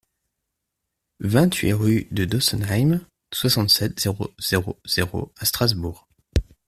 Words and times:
vingt-huit 1.19 1.73
rue 1.73 2.07
de 2.09 2.25
Dossenheim, 2.25 3.05
soixante-sept, 3.31 3.99
zéro 3.99 4.33
zéro 4.39 4.79
zéro 4.83 5.31
à 5.37 5.45
Strasbourg 5.45 6.09